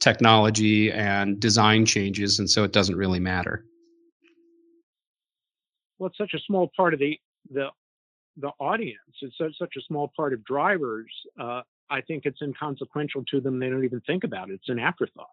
[0.00, 3.64] technology and design changes and so it doesn't really matter
[5.98, 7.18] well it's such a small part of the
[7.50, 7.68] the
[8.40, 8.98] the audience.
[9.20, 11.12] It's such such a small part of drivers.
[11.40, 13.58] Uh, I think it's inconsequential to them.
[13.58, 14.54] They don't even think about it.
[14.54, 15.26] It's an afterthought.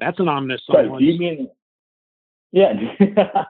[0.00, 0.98] That's an ominous silence.
[0.98, 1.50] do you mean?
[2.52, 2.72] Yeah.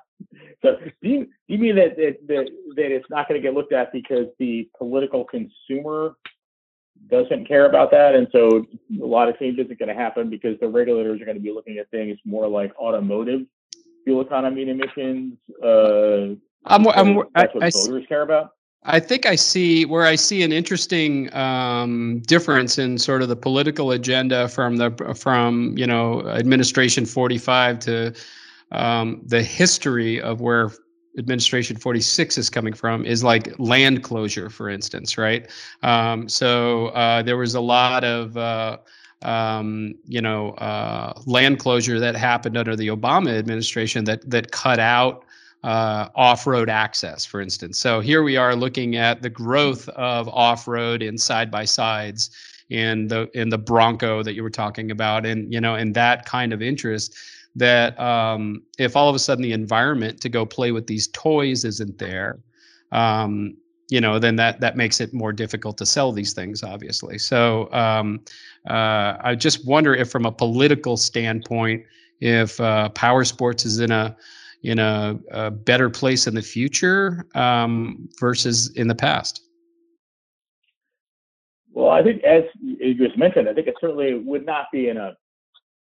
[0.65, 3.55] so do you, do you mean that, that that that it's not going to get
[3.55, 6.17] looked at because the political consumer
[7.11, 8.67] doesn't care about that, and so
[9.01, 11.53] a lot of changes are going to happen because the regulators are going to be
[11.53, 13.43] looking at things more like automotive
[14.05, 15.35] fuel economy and emissions.
[15.63, 16.37] Uh,
[16.67, 18.53] I'm, I'm, that's what I, voters I, care about.
[18.85, 23.37] I think I see where I see an interesting um, difference in sort of the
[23.37, 28.15] political agenda from the from you know administration 45 to
[28.75, 30.71] um, the history of where
[31.19, 35.51] administration 46 is coming from is like land closure for instance right?
[35.83, 38.79] Um, so uh, there was a lot of uh,
[39.23, 44.79] um, you know uh, land closure that happened under the obama administration that that cut
[44.79, 45.25] out
[45.63, 47.79] uh, off-road access for instance.
[47.79, 52.31] So here we are looking at the growth of off-road in side-by-sides
[52.71, 56.25] in the in the bronco that you were talking about and you know and that
[56.27, 57.17] kind of interest
[57.57, 61.65] that um, if all of a sudden the environment to go play with these toys
[61.65, 62.39] isn't there,
[62.93, 63.57] um,
[63.91, 67.19] you know, then that that makes it more difficult to sell these things, obviously.
[67.19, 68.21] So um,
[68.69, 71.85] uh, I just wonder if, from a political standpoint,
[72.21, 74.17] if uh, power sports is in a
[74.63, 79.43] in a, a better place in the future um, versus in the past.
[81.73, 84.97] Well, I think as you just mentioned, I think it certainly would not be in
[84.97, 85.13] a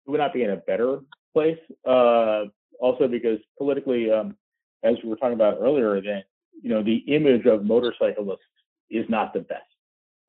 [0.06, 1.00] would not be in a better
[1.34, 1.60] place.
[1.88, 2.46] Uh,
[2.80, 4.36] also because politically, um,
[4.84, 6.24] as we were talking about earlier, that
[6.62, 8.42] you know the image of motorcyclists
[8.90, 9.62] is not the best.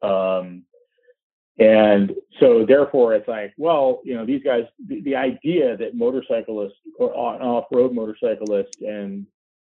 [0.03, 0.65] Um,
[1.59, 6.79] and so therefore it's like, well, you know, these guys, the, the idea that motorcyclists
[6.99, 9.27] or off-road motorcyclists and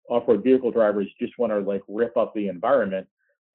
[0.09, 3.07] off-road vehicle drivers just want to like rip up the environment.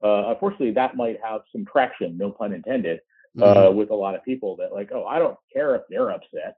[0.02, 3.00] Uh, unfortunately, that might have some traction, no pun intended,
[3.40, 3.76] uh, mm-hmm.
[3.76, 6.56] with a lot of people that like, oh, I don't care if they're upset,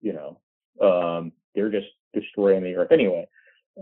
[0.00, 0.40] you know,
[0.80, 3.26] um, they're just destroying the earth anyway.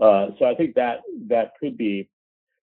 [0.01, 2.09] Uh, so I think that that could be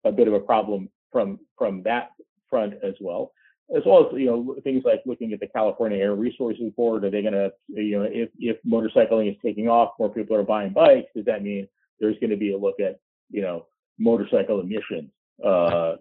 [0.04, 2.12] a bit of a problem from from that
[2.50, 3.32] front as well,
[3.76, 7.06] as well as you know things like looking at the California Air Resources Board.
[7.06, 10.44] Are they going to you know if if motorcycling is taking off, more people are
[10.44, 11.10] buying bikes.
[11.16, 11.68] Does that mean
[12.00, 13.00] there's going to be a look at
[13.30, 13.66] you know
[13.98, 15.10] motorcycle emissions
[15.46, 15.96] uh,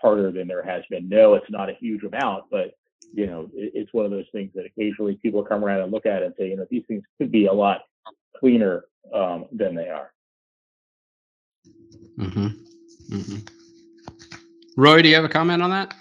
[0.00, 1.08] harder than there has been?
[1.08, 2.74] No, it's not a huge amount, but
[3.12, 6.06] you know, it, it's one of those things that occasionally people come around and look
[6.06, 7.82] at it and say, you know, these things could be a lot
[8.38, 8.84] cleaner
[9.14, 10.12] um, than they are.
[12.18, 12.46] Mm-hmm.
[13.14, 13.38] Mm-hmm.
[14.76, 15.94] Roy, do you have a comment on that?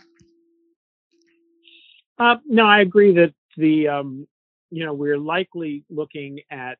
[2.18, 4.28] Uh, no, I agree that the um,
[4.72, 6.78] you know we're likely looking at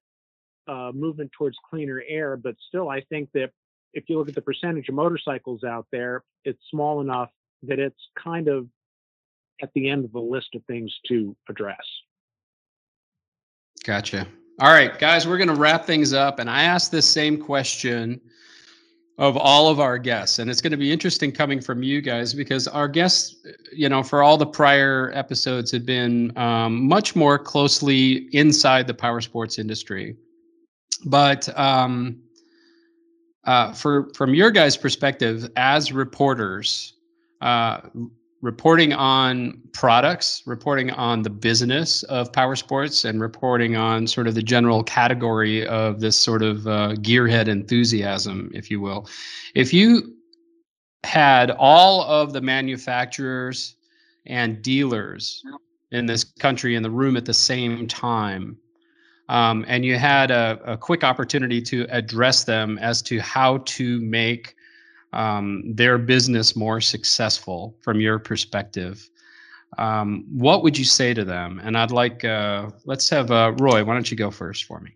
[0.68, 3.52] uh, movement towards cleaner air, but still, I think that
[3.94, 7.30] if you look at the percentage of motorcycles out there, it's small enough
[7.64, 8.68] that it's kind of
[9.62, 11.86] at the end of the list of things to address.
[13.84, 14.28] Gotcha.
[14.60, 16.40] All right, guys, we're going to wrap things up.
[16.40, 18.22] And I asked this same question
[19.18, 20.40] of all of our guests.
[20.40, 23.36] And it's going to be interesting coming from you guys because our guests,
[23.72, 28.94] you know, for all the prior episodes had been um, much more closely inside the
[28.94, 30.16] power sports industry.
[31.06, 32.22] But um,
[33.46, 36.94] uh, for from your guys' perspective as reporters,
[37.42, 37.82] uh,
[38.46, 44.36] reporting on products, reporting on the business of power sports, and reporting on sort of
[44.36, 49.10] the general category of this sort of uh, gearhead enthusiasm, if you will.
[49.56, 50.16] If you
[51.04, 53.78] had all of the manufacturers
[54.28, 55.44] and dealers
[55.92, 58.58] in this country in the room at the same time,
[59.28, 64.00] um, and you had a, a, quick opportunity to address them as to how to
[64.02, 64.56] make
[65.16, 69.10] um, their business more successful from your perspective.
[69.78, 71.60] Um, what would you say to them?
[71.64, 73.84] And I'd like, uh, let's have uh, Roy.
[73.84, 74.92] Why don't you go first for me?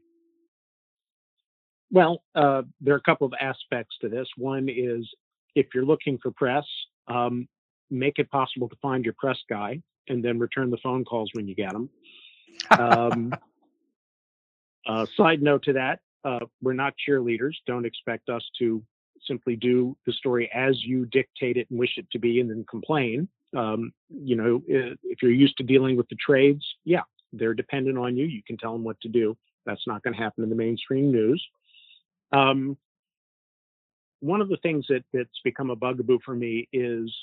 [1.91, 4.27] Well, uh, there are a couple of aspects to this.
[4.37, 5.09] One is
[5.55, 6.65] if you're looking for press,
[7.07, 7.47] um,
[7.89, 11.47] make it possible to find your press guy and then return the phone calls when
[11.47, 11.89] you get them.
[12.71, 13.33] Um,
[14.87, 17.53] uh, side note to that, uh, we're not cheerleaders.
[17.65, 18.83] Don't expect us to
[19.27, 22.65] simply do the story as you dictate it and wish it to be and then
[22.69, 23.27] complain.
[23.55, 27.01] Um, you know, if you're used to dealing with the trades, yeah,
[27.33, 28.25] they're dependent on you.
[28.25, 29.35] You can tell them what to do.
[29.65, 31.43] That's not going to happen in the mainstream news.
[32.31, 32.77] Um,
[34.19, 37.13] one of the things that, that's become a bugaboo for me is,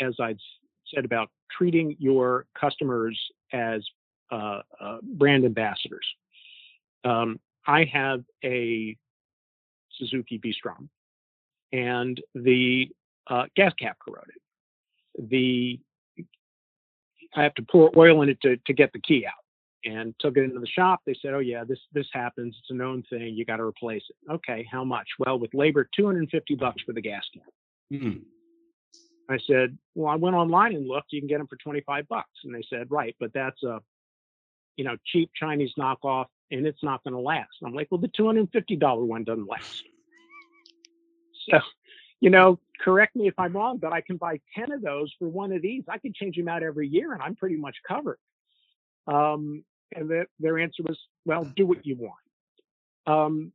[0.00, 0.38] as I'd
[0.94, 3.18] said about treating your customers
[3.52, 3.82] as
[4.30, 6.06] uh, uh, brand ambassadors.
[7.04, 8.96] Um, I have a
[9.98, 10.88] Suzuki V-Strom,
[11.72, 12.88] and the
[13.28, 14.36] uh, gas cap corroded.
[15.18, 15.78] The
[17.34, 20.36] I have to pour oil in it to, to get the key out, and took
[20.36, 21.00] it into the shop.
[21.06, 22.56] They said, "Oh yeah, this this happens.
[22.60, 23.34] It's a known thing.
[23.34, 25.08] You got to replace it." Okay, how much?
[25.18, 27.44] Well, with labor, 250 bucks for the gas cap.
[27.92, 28.18] Mm-hmm.
[29.30, 31.12] I said, "Well, I went online and looked.
[31.12, 33.80] You can get them for 25 bucks." And they said, "Right, but that's a
[34.76, 37.50] you know, cheap Chinese knockoff and it's not going to last.
[37.64, 39.84] I'm like, well, the $250 one doesn't last.
[41.50, 41.58] So,
[42.20, 45.26] you know, correct me if I'm wrong, but I can buy 10 of those for
[45.26, 45.82] one of these.
[45.88, 48.20] I can change them out every year and I'm pretty much covered.
[49.08, 52.14] Um, and the, their answer was, well, do what you want.
[53.08, 53.52] Um,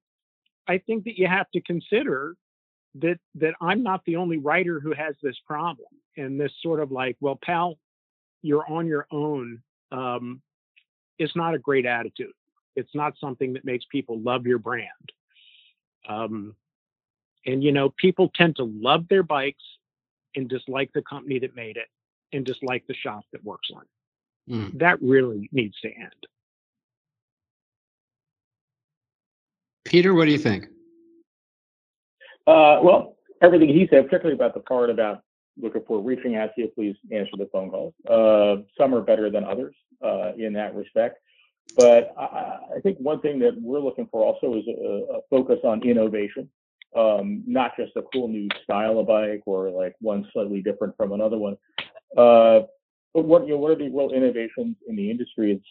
[0.67, 2.35] I think that you have to consider
[2.95, 5.87] that that I'm not the only writer who has this problem
[6.17, 7.75] and this sort of like, well, pal,
[8.41, 9.61] you're on your own.
[9.93, 10.41] Um,
[11.19, 12.33] is not a great attitude.
[12.77, 15.11] It's not something that makes people love your brand.
[16.07, 16.55] Um,
[17.45, 19.63] and you know, people tend to love their bikes
[20.35, 21.87] and dislike the company that made it
[22.31, 24.53] and dislike the shop that works on it.
[24.53, 24.79] Mm.
[24.79, 26.27] That really needs to end.
[29.83, 30.65] Peter, what do you think?
[32.45, 35.23] Uh, well, everything he said, particularly about the part about
[35.59, 37.93] looking for reaching out to you, please answer the phone calls.
[38.07, 39.75] Uh, some are better than others
[40.05, 41.17] uh, in that respect.
[41.75, 45.59] But I, I, think one thing that we're looking for also is a, a focus
[45.63, 46.49] on innovation,
[46.95, 51.11] um, not just a cool new style of bike or like one slightly different from
[51.11, 51.57] another one.
[52.17, 52.61] Uh,
[53.13, 55.61] but what you know, what are the real innovations in the industry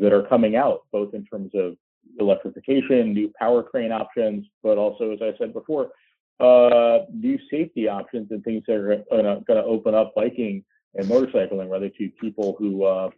[0.00, 1.76] that are coming out, both in terms of
[2.18, 5.90] electrification, new powertrain options, but also, as I said before,
[6.40, 10.64] uh, new safety options and things that are going to open up biking
[10.94, 13.10] and motorcycling rather to people who uh,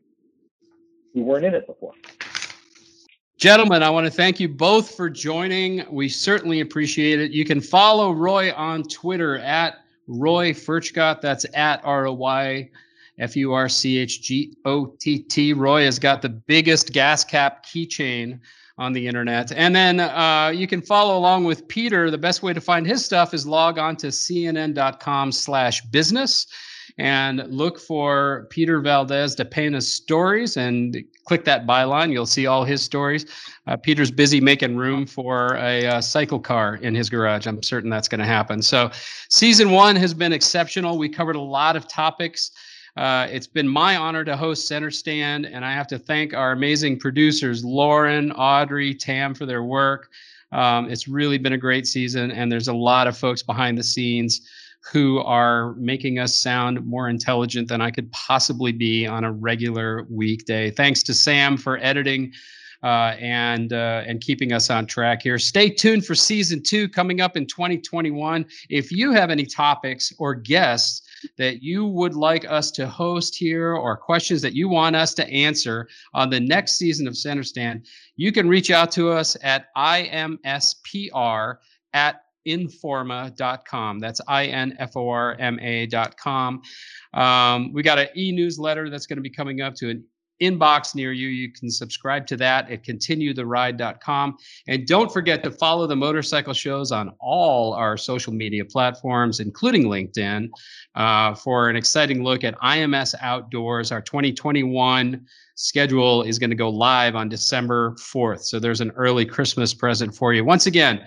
[1.15, 1.93] weren't in it before.
[3.39, 5.85] Gentlemen, I want to thank you both for joining.
[5.91, 7.31] We certainly appreciate it.
[7.31, 9.77] You can follow Roy on Twitter at
[10.09, 11.21] Roy Furchgott.
[11.21, 12.69] That's at R O Y
[13.21, 15.53] F U R C H G O T T.
[15.53, 18.41] Roy has got the biggest gas cap keychain
[18.77, 19.53] on the internet.
[19.53, 22.11] And then uh, you can follow along with Peter.
[22.11, 26.47] The best way to find his stuff is log on to cnn.com slash business
[26.99, 32.13] and look for Peter Valdes-Dapena's stories and click that byline.
[32.13, 33.25] You'll see all his stories.
[33.69, 37.47] Uh, Peter's busy making room for a uh, cycle car in his garage.
[37.47, 38.61] I'm certain that's going to happen.
[38.63, 38.91] So,
[39.29, 40.99] season one has been exceptional.
[40.99, 42.51] We covered a lot of topics.
[42.97, 46.51] Uh, it's been my honor to host Center Stand, and I have to thank our
[46.51, 50.11] amazing producers, Lauren, Audrey, Tam, for their work.
[50.51, 53.85] Um, it's really been a great season, and there's a lot of folks behind the
[53.85, 54.49] scenes
[54.93, 60.07] who are making us sound more intelligent than I could possibly be on a regular
[60.11, 60.71] weekday.
[60.71, 62.33] Thanks to Sam for editing
[62.83, 65.39] uh, and uh, and keeping us on track here.
[65.39, 68.47] Stay tuned for season two coming up in 2021.
[68.69, 71.03] If you have any topics or guests
[71.37, 75.29] that you would like us to host here or questions that you want us to
[75.29, 79.67] answer on the next season of Center Stand, you can reach out to us at
[79.77, 81.57] imspr
[81.95, 83.99] at informa.com.
[83.99, 86.63] That's I N F O R M A.com.
[87.15, 90.05] Um, we got an e newsletter that's going to be coming up to an
[90.41, 91.29] inbox near you.
[91.29, 94.37] You can subscribe to that at continuetheride.com.
[94.69, 99.85] And don't forget to follow the motorcycle shows on all our social media platforms, including
[99.85, 100.49] LinkedIn,
[100.95, 103.93] uh, for an exciting look at IMS Outdoors.
[103.93, 108.43] Our 2021 schedule is going to go live on December 4th.
[108.43, 110.45] So there's an early Christmas present for you.
[110.45, 111.05] Once again,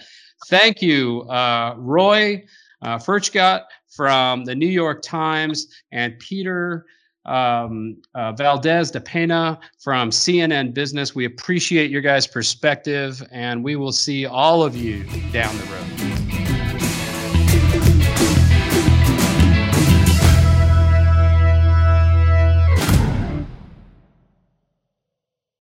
[0.48, 2.44] thank you, uh, Roy
[2.82, 6.86] uh, Furchgott from the New York Times and Peter
[7.26, 11.14] um, uh, Valdes-Dapena from CNN Business.
[11.14, 16.21] We appreciate your guys' perspective, and we will see all of you down the road.